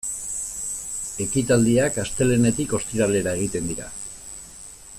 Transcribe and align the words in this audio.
Ekitaldiak 1.25 1.99
astelehenetik 2.05 2.73
ostiralera 2.79 3.35
egiten 3.41 3.69
dira. 3.73 3.91